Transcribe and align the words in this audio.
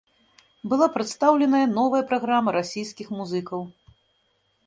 Была 0.69 0.87
прадстаўленая 0.95 1.67
новая 1.79 2.01
праграма 2.11 2.49
расійскіх 2.57 3.07
музыкаў. 3.19 3.61